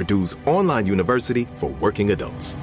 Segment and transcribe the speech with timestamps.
[0.00, 2.56] Purdue's online university for working adults.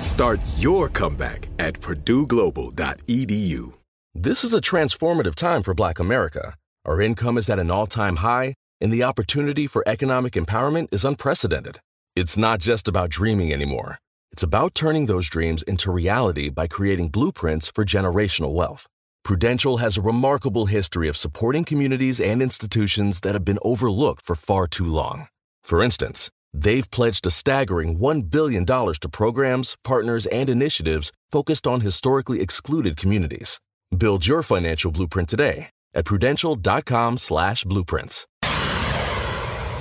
[0.00, 3.74] Start your comeback at purdueglobal.edu.
[4.14, 6.54] This is a transformative time for Black America.
[6.84, 11.04] Our income is at an all time high, and the opportunity for economic empowerment is
[11.04, 11.80] unprecedented.
[12.14, 13.98] It's not just about dreaming anymore,
[14.30, 18.86] it's about turning those dreams into reality by creating blueprints for generational wealth.
[19.24, 24.36] Prudential has a remarkable history of supporting communities and institutions that have been overlooked for
[24.36, 25.26] far too long.
[25.64, 31.80] For instance, they've pledged a staggering $1 billion to programs, partners, and initiatives focused on
[31.82, 33.60] historically excluded communities.
[33.96, 38.26] Build your financial blueprint today at prudential.com slash blueprints.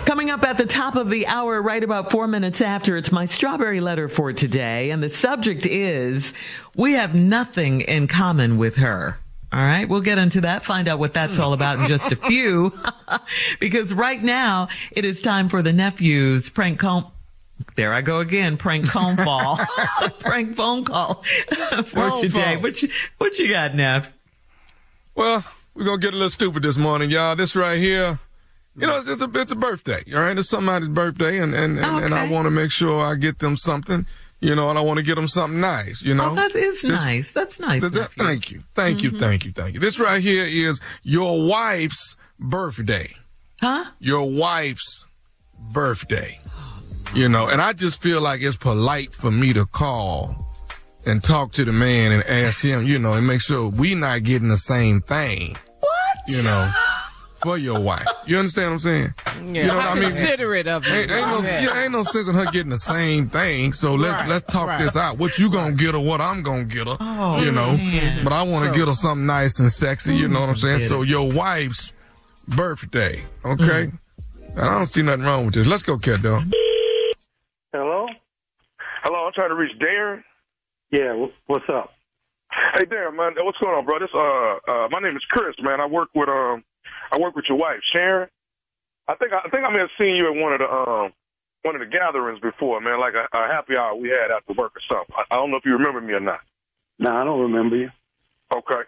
[0.06, 3.25] Coming up at the top of the hour, right about four minutes after, it's my
[3.25, 4.91] strawberry letter for today.
[4.91, 6.34] And the subject is
[6.75, 9.17] We have nothing in common with her.
[9.53, 9.88] All right.
[9.88, 12.74] We'll get into that, find out what that's all about in just a few.
[13.59, 17.14] because right now it is time for the nephew's prank call.
[17.75, 18.58] There I go again.
[18.58, 19.59] Prank phone call.
[20.19, 22.53] prank phone call for Phone today.
[22.53, 22.64] calls.
[22.64, 24.12] What you, what you got, Neff?
[25.16, 27.35] Well, we're gonna get a little stupid this morning, y'all.
[27.35, 28.20] This right here,
[28.75, 30.38] you know, it's a it's a birthday, all right?
[30.38, 33.56] It's somebody's birthday, and and and, and I want to make sure I get them
[33.56, 34.08] something,
[34.43, 36.31] you know, and I want to get them something nice, you know.
[36.31, 37.31] Oh, that is This- nice.
[37.31, 37.81] That's nice.
[37.81, 39.19] th- th- thank you, thank you, Mhm.
[39.19, 39.79] thank you, thank you.
[39.79, 43.15] This right here is your wife's birthday.
[43.61, 43.85] Huh?
[43.99, 45.05] Your wife's
[45.71, 46.39] birthday.
[47.15, 50.35] You know, and I just feel like it's polite for me to call
[51.05, 54.23] and talk to the man and ask him, you know, and make sure we not
[54.23, 55.55] getting the same thing.
[55.79, 55.91] What?
[56.27, 56.71] You know,
[57.43, 58.05] for your wife.
[58.25, 59.09] You understand what I'm saying?
[59.53, 60.03] Yeah, you know what I mean?
[60.03, 60.93] considerate of you.
[60.93, 61.61] Ain't, ain't no, Yeah.
[61.61, 63.73] yeah, ain't no sense in her getting the same thing.
[63.73, 64.79] So let's Right, let's talk right.
[64.81, 65.17] this out.
[65.17, 65.99] What you gonna get her?
[65.99, 66.95] What I'm gonna get her?
[66.99, 67.73] Oh, you know.
[67.77, 68.23] man.
[68.23, 70.15] But I want to So- get her something nice and sexy.
[70.15, 70.79] You know what I'm saying?
[70.87, 71.93] So your wife's
[72.47, 73.63] birthday, okay?
[73.87, 74.59] Mm-hmm.
[74.59, 75.67] And I don't see nothing wrong with this.
[75.67, 76.43] Let's go, cat dog.
[77.71, 78.07] Hello?
[79.03, 80.23] Hello, I'm trying to reach Darren.
[80.91, 81.91] Yeah, what's up?
[82.75, 83.97] Hey, Darren, man, what's going on, bro?
[83.99, 84.19] This, uh,
[84.71, 85.81] uh, my name is Chris, man.
[85.81, 86.63] I work with, um,
[87.13, 88.29] I work with your wife, Sharon.
[89.07, 91.13] I think, I think I may have seen you at one of the, um,
[91.62, 94.74] one of the gatherings before, man, like a, a happy hour we had after work
[94.75, 95.16] or something.
[95.16, 96.40] I, I don't know if you remember me or not.
[97.00, 97.90] No, I don't remember you.
[98.52, 98.81] Okay.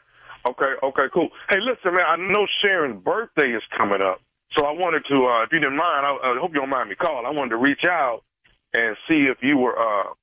[0.47, 0.73] Okay.
[0.83, 1.05] Okay.
[1.13, 1.29] Cool.
[1.49, 2.05] Hey, listen, man.
[2.07, 4.21] I know Sharon's birthday is coming up,
[4.55, 6.89] so I wanted to, uh, if you didn't mind, I, I hope you don't mind
[6.89, 7.25] me calling.
[7.25, 8.21] I wanted to reach out
[8.73, 10.13] and see if you were, uh,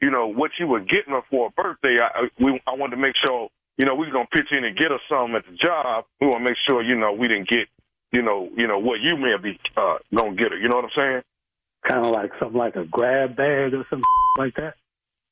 [0.00, 1.98] you know, what you were getting her for a birthday.
[2.02, 4.76] I, we, I wanted to make sure, you know, we was gonna pitch in and
[4.76, 6.04] get her something at the job.
[6.20, 7.68] We want to make sure, you know, we didn't get,
[8.12, 10.58] you know, you know what you may be uh, gonna get her.
[10.58, 11.22] You know what I'm saying?
[11.88, 14.04] Kind of like something like a grab bag or something
[14.38, 14.74] like that.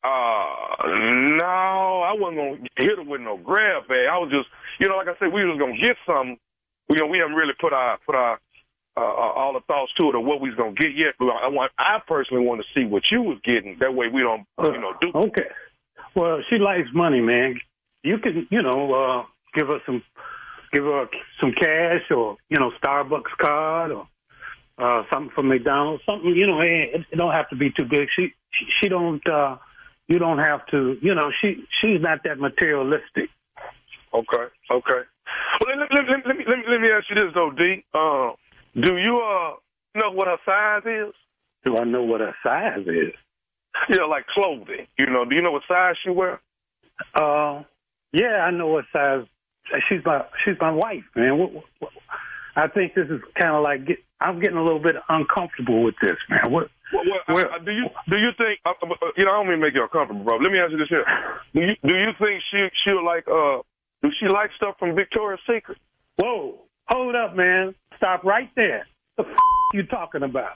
[0.03, 0.89] Uh,
[1.37, 4.09] no, I wasn't gonna hit her with no grab bag.
[4.11, 4.49] I was just,
[4.79, 6.39] you know, like I said, we was gonna get something.
[6.89, 8.41] You know, we haven't really put our put our
[8.97, 11.15] uh, uh, all the thoughts to it of what we was gonna get yet.
[11.19, 13.77] But I want, I personally want to see what you was getting.
[13.79, 15.13] That way, we don't, you know, do.
[15.15, 15.47] Okay.
[16.17, 17.61] Well, she likes money, man.
[18.03, 19.23] You can, you know, uh,
[19.55, 20.03] give her some,
[20.73, 21.07] give her
[21.41, 24.09] some cash or you know, Starbucks card or
[24.79, 26.03] uh, something from McDonald's.
[26.07, 28.09] Something, you know, it, it don't have to be too big.
[28.17, 29.27] She, she, she don't.
[29.29, 29.57] uh
[30.09, 30.97] You don't have to.
[31.01, 33.31] You know, she, she's not that materialistic.
[34.13, 35.03] Okay, okay.
[35.61, 37.85] Well, let, let, let, let me let me let me ask you this though, D.
[37.95, 38.33] Uh,
[38.75, 39.55] do you uh
[39.95, 41.15] know what her size is?
[41.65, 43.15] Do I know what her size is?
[43.89, 44.89] Yeah, like clothing.
[44.99, 46.41] You know, do you know what size she wear?
[47.15, 47.63] Uh,
[48.13, 49.25] yeah, I know what size.
[49.89, 51.39] She's my she's my wife, man.
[51.39, 51.93] What, what, what,
[52.57, 55.95] I think this is kind of like get, I'm getting a little bit uncomfortable with
[56.03, 56.51] this, man.
[56.51, 56.69] What?
[56.93, 59.31] Well, well, Well- uh, do you do you think uh, uh, you know?
[59.31, 60.39] I don't mean to make you uncomfortable, bro.
[60.39, 61.05] Let me ask you this here:
[61.55, 63.63] Do you do you think she she'll like uh
[64.03, 65.79] do she like stuff from Victoria's Secret?
[66.17, 66.59] Whoa,
[66.89, 67.75] hold up, man.
[67.97, 68.87] Stop right there.
[69.17, 69.39] What the f-
[69.75, 70.53] you talking about?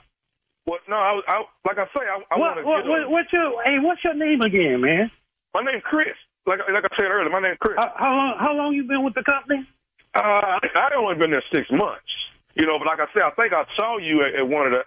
[0.65, 0.81] What?
[0.89, 2.89] No, I, I like I say, I, I want What, to.
[2.89, 3.77] what, what, what's your hey?
[3.79, 5.09] What's your name again, man?
[5.53, 6.07] My name's Chris.
[6.45, 7.75] Like like I said earlier, my name's Chris.
[7.77, 8.35] How, how long?
[8.39, 9.67] How long you been with the company?
[10.13, 12.05] Uh, I only been there six months.
[12.55, 14.71] You know, but like I said, I think I saw you at, at one of
[14.71, 14.83] the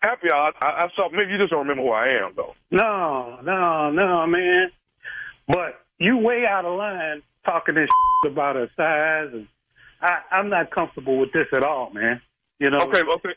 [0.00, 0.52] happy hour.
[0.60, 1.08] I, I saw.
[1.10, 2.54] Maybe you just don't remember who I am, though.
[2.70, 4.70] No, no, no, man.
[5.46, 7.88] But you way out of line talking this
[8.26, 9.46] about her size, and
[10.00, 12.20] I, I'm not comfortable with this at all, man.
[12.58, 12.78] You know.
[12.88, 13.34] Okay, okay,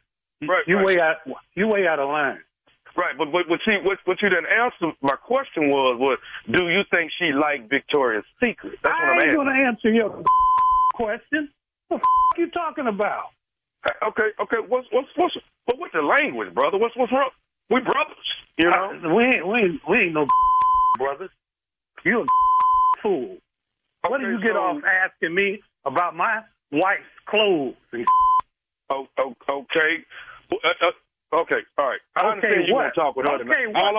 [0.47, 0.63] right.
[0.65, 0.85] You right.
[0.85, 1.17] way out.
[1.53, 2.39] You way out of line.
[2.97, 6.17] Right, but what what, she, what what you didn't answer my question was was
[6.49, 8.73] do you think she liked Victoria's Secret?
[8.83, 10.23] That's what I I'm ain't gonna answer your
[10.95, 11.49] question.
[11.89, 12.09] What the f-
[12.39, 13.29] you talking about?
[14.03, 14.57] Okay, okay.
[14.67, 16.77] What's what's what's but what's the language, brother?
[16.77, 17.29] What's what's wrong?
[17.69, 18.15] We brothers,
[18.57, 18.93] you know.
[19.05, 20.25] Uh, we ain't we ain't, we ain't no
[20.97, 21.29] brothers.
[22.03, 22.25] You a
[23.03, 23.37] fool.
[24.07, 26.41] What do Okay, you get off asking me about my
[26.71, 27.75] wife's clothes?
[27.91, 28.07] And
[28.89, 30.03] Oh, oh, okay.
[30.51, 30.91] Uh, uh,
[31.33, 31.99] okay, all right.
[32.15, 32.83] I Okay, understand you what?
[32.83, 33.33] want to talk with her.
[33.35, 33.73] Okay, tonight.
[33.73, 33.83] what?
[33.83, 33.97] All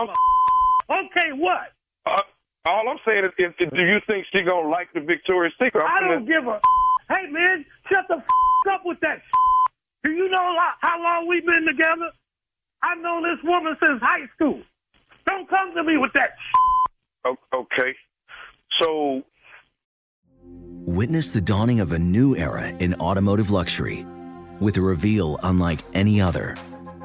[0.91, 1.73] I'm okay, what?
[2.07, 2.21] uh,
[2.67, 5.83] all I'm saying is, is, is, do you think she gonna like the Victoria's Secret?
[5.85, 6.61] I I'm don't give a.
[7.09, 9.23] Hey man, shut the f- up with that.
[10.05, 12.11] Do you know how long we've been together?
[12.83, 14.61] I've known this woman since high school.
[15.27, 16.31] Don't come to me with that.
[17.55, 17.95] Okay.
[18.81, 19.23] So
[20.87, 24.07] Witness the dawning of a new era in automotive luxury
[24.61, 26.55] with a reveal unlike any other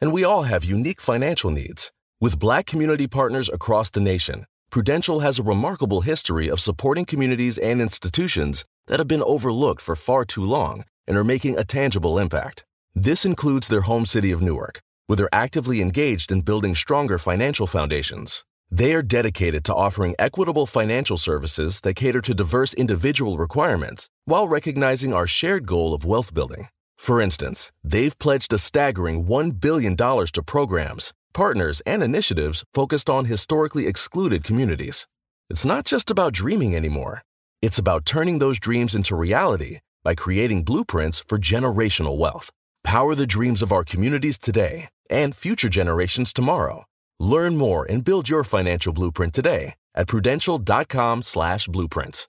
[0.00, 1.92] and we all have unique financial needs.
[2.20, 7.58] With black community partners across the nation, Prudential has a remarkable history of supporting communities
[7.58, 12.18] and institutions that have been overlooked for far too long and are making a tangible
[12.18, 12.64] impact.
[12.94, 17.66] This includes their home city of Newark, where they're actively engaged in building stronger financial
[17.66, 18.44] foundations.
[18.70, 24.46] They are dedicated to offering equitable financial services that cater to diverse individual requirements while
[24.46, 26.68] recognizing our shared goal of wealth building.
[27.00, 33.24] For instance, they've pledged a staggering $1 billion to programs, partners, and initiatives focused on
[33.24, 35.06] historically excluded communities.
[35.48, 37.22] It's not just about dreaming anymore,
[37.62, 42.50] it's about turning those dreams into reality by creating blueprints for generational wealth.
[42.84, 46.84] Power the dreams of our communities today and future generations tomorrow.
[47.18, 52.28] Learn more and build your financial blueprint today at prudential.com slash blueprints.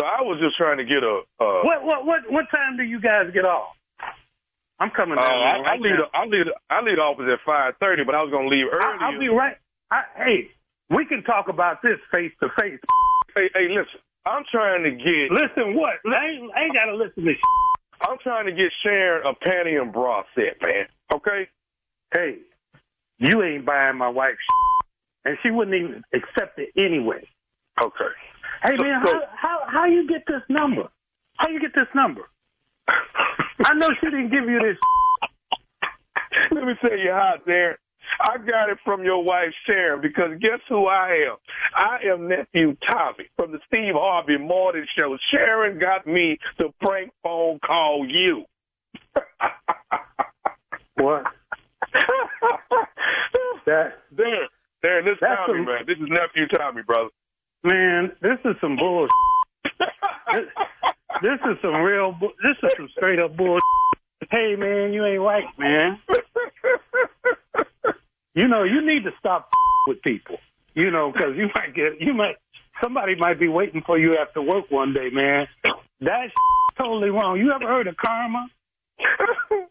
[0.00, 1.20] So I was just trying to get a.
[1.36, 3.76] Uh, What what what what time do you guys get off?
[4.80, 5.28] I'm coming Uh, down.
[5.28, 5.92] I, there I right leave.
[5.92, 6.08] now.
[6.08, 6.46] The, I leave.
[6.70, 8.96] I leave the office at five thirty, but I was gonna leave early.
[8.98, 9.56] I, I'll be right.
[9.90, 10.48] I, hey,
[10.88, 12.80] we can talk about this face to face.
[13.36, 14.00] Hey, hey, listen.
[14.24, 15.28] I'm trying to get.
[15.36, 16.00] Listen, what?
[16.08, 17.28] I ain't, I ain't got to listen to.
[17.32, 17.40] This.
[18.08, 20.86] I'm trying to get Sharon a panty and bra set, man.
[21.12, 21.46] Okay.
[22.14, 22.38] Hey,
[23.18, 24.40] you ain't buying my wife,
[25.26, 27.28] and she wouldn't even accept it anyway.
[27.82, 28.14] Okay.
[28.62, 30.88] Hey So- man, so- how how how you get this number?
[31.38, 32.28] How you get this number?
[32.88, 34.76] I know she didn't give you this.
[36.50, 37.76] Let me tell you how, Darren.
[38.20, 41.36] I got it from your wife, Sharon, because guess who I am?
[41.74, 45.16] I am nephew Tommy from the Steve Harvey Morning Show.
[45.30, 48.44] Sharon got me to prank phone call you.
[50.96, 51.24] what?
[53.66, 54.46] That Darren,
[54.84, 55.84] Darren, this Tommy, man.
[55.86, 57.10] This is nephew Tommy, brother.
[57.64, 59.08] Man, this is some bull.
[60.32, 60.46] this,
[61.22, 62.14] this is some real.
[62.20, 63.58] This is some straight up bull.
[64.30, 65.98] Hey man, you ain't right, man.
[68.34, 69.50] You know, you need to stop
[69.86, 70.36] with people.
[70.74, 72.36] You know, because you might get, you might,
[72.82, 75.48] somebody might be waiting for you after work one day, man.
[76.00, 76.32] That's
[76.78, 77.38] totally wrong.
[77.38, 78.46] You ever heard of karma?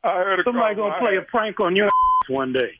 [0.04, 0.90] I heard of Somebody karma.
[0.92, 1.90] gonna play a prank on your
[2.28, 2.72] one day.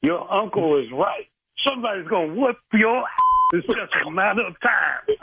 [0.00, 1.26] Your uncle is right.
[1.64, 2.98] Somebody's gonna whoop your.
[2.98, 3.08] Ass.
[3.54, 5.16] It's just a matter of time.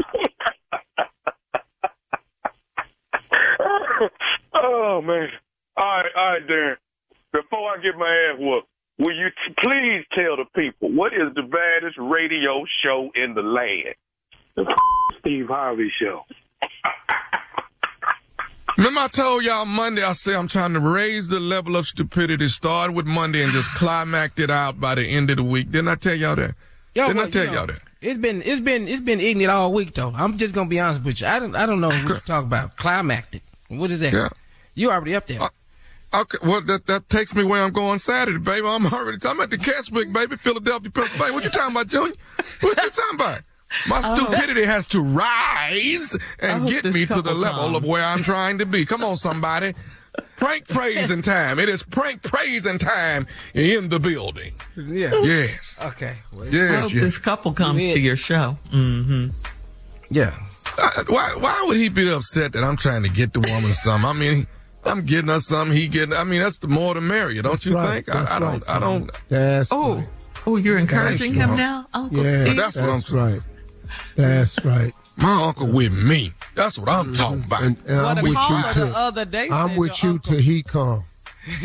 [4.62, 5.30] oh man!
[5.78, 6.76] All right, all right, Darren.
[7.32, 8.68] Before I get my ass whooped,
[9.00, 13.42] will you t- please tell the people what is the baddest radio show in the
[13.42, 13.96] land?
[14.56, 14.66] The
[15.20, 16.22] Steve Harvey Show.
[18.80, 22.48] Remember I told y'all Monday, I said I'm trying to raise the level of stupidity.
[22.48, 25.70] Started with Monday and just climaxed it out by the end of the week.
[25.70, 26.56] Didn't I tell y'all that?
[26.96, 27.82] Yo, Didn't I tell you know, y'all that?
[28.00, 30.14] It's been it's been it's been ignorant all week though.
[30.16, 31.28] I'm just gonna be honest with you.
[31.28, 32.78] I don't I don't know what to talk about.
[32.78, 33.42] Climactic.
[33.68, 34.14] What is that?
[34.14, 34.30] Yeah.
[34.76, 35.42] You already up there.
[35.42, 38.66] Uh, okay, well that that takes me where I'm going Saturday, baby.
[38.66, 41.34] I'm already I'm at the Keswick, baby, Philadelphia, Pennsylvania.
[41.34, 42.16] What you talking about, Junior?
[42.62, 43.42] What you talking about?
[43.88, 44.16] My Oh.
[44.16, 48.24] stupidity has to rise and hope get me to the couple level of where I'm
[48.24, 48.86] trying to be.
[48.86, 49.74] Come on, somebody.
[50.38, 51.60] Prank praising time.
[51.60, 54.54] It is prank praising time in the building.
[54.76, 55.12] Yeah.
[55.22, 55.80] Yes.
[55.82, 56.16] Okay.
[56.34, 56.80] Well, I Yes.
[56.82, 57.02] hope yes.
[57.02, 57.94] this couple comes Yeah.
[57.94, 58.58] to your show.
[58.74, 59.28] Mm-hmm.
[60.10, 60.34] Yeah.
[60.78, 64.10] Uh, why why would he be upset that I'm trying to get the woman something?
[64.10, 64.48] I mean,
[64.86, 65.76] I'm getting her something.
[65.76, 66.16] He getting.
[66.16, 68.06] I mean, that's the more the merrier, don't That's you right.
[68.06, 68.16] think?
[68.16, 68.52] I, I don't.
[68.52, 69.12] right, I don't.
[69.30, 70.08] That's Oh, right.
[70.48, 71.58] oh, you're encouraging Thank him you.
[71.58, 72.56] now, Uncle Yeah, Steve?
[72.58, 73.42] that's what I'm that's right.
[74.20, 74.94] That's right.
[75.18, 76.32] My uncle with me.
[76.56, 77.14] That's what I'm mm-hmm.
[77.14, 77.64] talking about.
[77.64, 80.40] And, and I'm the with caller you the other day I'm with your you till
[80.40, 81.04] he come.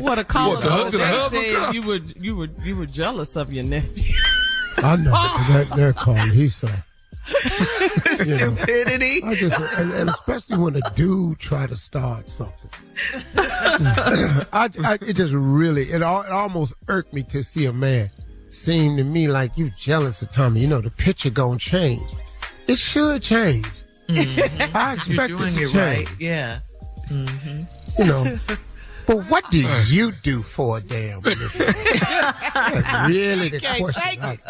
[0.00, 2.76] What a caller What, the the other husband- day said you were you were you
[2.76, 4.14] were jealous of your nephew.
[4.78, 5.10] I know
[5.50, 6.30] that that calling.
[6.30, 6.82] He said.
[8.20, 9.22] You know, Stupidity.
[9.24, 12.70] I just and, and especially when a dude try to start something.
[14.52, 18.10] I, I it just really it, all, it almost irked me to see a man
[18.50, 20.60] seem to me like you jealous of Tommy.
[20.60, 22.02] You know the picture gonna change.
[22.66, 23.66] It should change.
[24.08, 26.08] I You're expect doing it to it change.
[26.08, 26.08] right.
[26.20, 26.60] Yeah.
[27.08, 28.02] Mm-hmm.
[28.02, 28.36] You know.
[29.06, 31.48] But what do you do for a damn living?
[33.08, 34.02] Really the can't question.
[34.02, 34.40] take Like,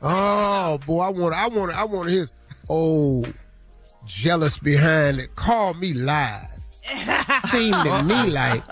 [0.00, 2.30] oh boy, I want, I want, I want his
[2.70, 3.26] oh
[4.06, 5.34] jealous behind it.
[5.34, 6.48] Call me live.
[7.50, 8.62] Seem to me like,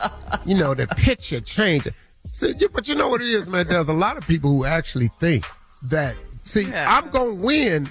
[0.47, 1.89] you know, the picture changed.
[2.35, 3.69] See, but you know what it is, man.
[3.69, 5.45] There's a lot of people who actually think
[5.85, 6.17] that.
[6.43, 7.89] See, I'm gonna win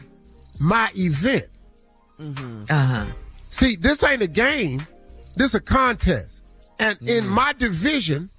[0.60, 1.46] my event.
[2.20, 3.06] Uh-huh.
[3.40, 4.86] See, this ain't a game.
[5.38, 6.44] This a contest.
[6.78, 8.30] And in my division,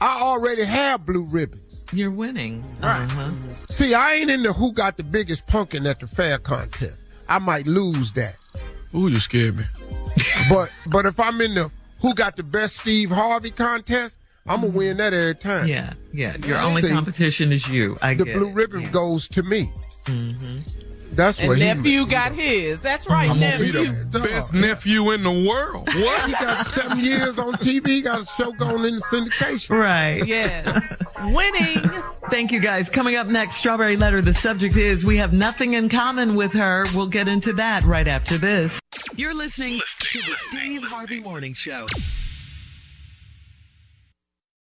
[0.00, 1.86] I already have blue ribbons.
[1.92, 2.64] You're winning.
[2.82, 3.30] Uh-huh.
[3.70, 7.04] See, I ain't in the who got the biggest pumpkin at the fair contest.
[7.28, 8.36] I might lose that.
[8.96, 9.64] Ooh, you scared me.
[10.50, 14.68] But but if I'm in the who got the best Steve Harvey contest, I'm gonna
[14.72, 15.66] win that every time.
[15.68, 16.36] Yeah, yeah.
[16.44, 17.96] Your only See, competition is you.
[18.02, 18.54] I the get blue it.
[18.54, 19.70] ribbon goes to me.
[20.04, 20.58] Mm-hmm.
[21.12, 22.10] That's And what he nephew meant.
[22.10, 22.80] got his.
[22.80, 25.88] That's right, I'm gonna be the Best nephew in the world.
[25.88, 26.26] What?
[26.26, 27.86] He got seven years on TV.
[27.86, 29.70] He got a show going in the syndication.
[29.78, 30.22] Right.
[30.26, 31.02] Yes.
[31.22, 31.90] Winning.
[32.28, 32.90] Thank you guys.
[32.90, 34.20] Coming up next, Strawberry Letter.
[34.20, 36.84] The subject is We have nothing in common with her.
[36.94, 38.78] We'll get into that right after this.
[39.14, 41.86] You're listening to the Steve Harvey Morning Show.